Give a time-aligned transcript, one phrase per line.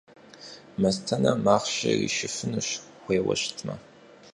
[0.81, 2.67] Мастэнэм махъшэ иришыфынущ,
[3.01, 3.75] хуейуэ щытымэ.